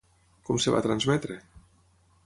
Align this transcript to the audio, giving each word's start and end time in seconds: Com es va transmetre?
Com 0.47 0.57
es 0.61 0.65
va 0.77 0.81
transmetre? 0.87 1.39